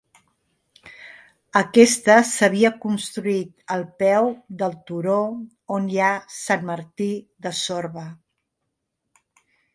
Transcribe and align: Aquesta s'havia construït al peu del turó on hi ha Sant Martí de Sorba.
Aquesta 1.59 2.15
s'havia 2.29 2.71
construït 2.85 3.51
al 3.75 3.85
peu 4.05 4.31
del 4.63 4.73
turó 4.89 5.19
on 5.77 5.87
hi 5.93 6.01
ha 6.07 6.09
Sant 6.39 6.67
Martí 6.71 7.13
de 7.47 7.55
Sorba. 7.61 8.09